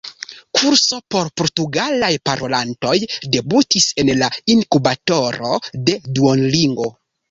[0.59, 2.95] kurso por portugalaj parolantoj
[3.37, 5.57] debutis en la inkubatoro
[5.89, 6.95] de Duolingo